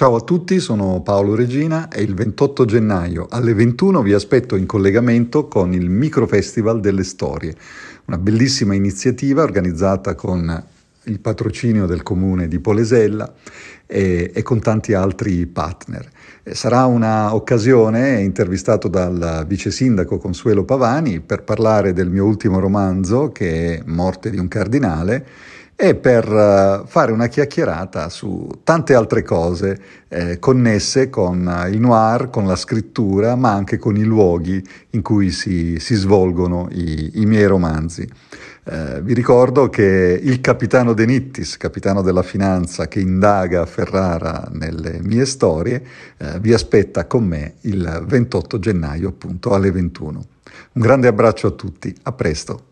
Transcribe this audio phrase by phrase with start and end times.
[0.00, 4.64] Ciao a tutti, sono Paolo Regina e il 28 gennaio alle 21 vi aspetto in
[4.64, 7.54] collegamento con il Microfestival delle Storie,
[8.06, 10.64] una bellissima iniziativa organizzata con
[11.02, 13.30] il patrocinio del comune di Polesella
[13.90, 16.08] e, e con tanti altri partner.
[16.44, 23.78] Sarà un'occasione, intervistato dal vice sindaco Consuelo Pavani, per parlare del mio ultimo romanzo che
[23.78, 25.26] è Morte di un cardinale
[25.82, 31.80] e per uh, fare una chiacchierata su tante altre cose eh, connesse con uh, il
[31.80, 37.22] noir, con la scrittura, ma anche con i luoghi in cui si, si svolgono i,
[37.22, 38.06] i, miei romanzi.
[38.62, 45.00] Eh, vi ricordo che il capitano De Nittis, capitano della finanza che indaga Ferrara nelle
[45.02, 45.82] mie storie,
[46.18, 50.24] eh, vi aspetta con me il 28 gennaio appunto alle 21.
[50.72, 52.69] Un grande abbraccio a tutti, a presto.